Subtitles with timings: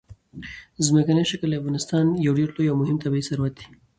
[0.85, 3.65] ځمکنی شکل د افغانستان یو ډېر لوی او مهم طبعي ثروت دی.